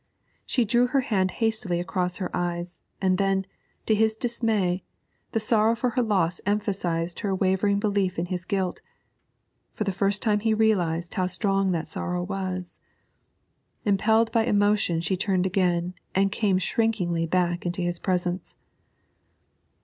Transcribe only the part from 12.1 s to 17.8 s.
was. Impelled by emotion she turned again and came shrinkingly back